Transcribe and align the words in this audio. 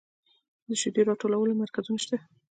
د 0.67 0.69
شیدو 0.81 1.01
راټولولو 1.09 1.59
مرکزونه 1.61 1.99
شته؟ 2.03 2.17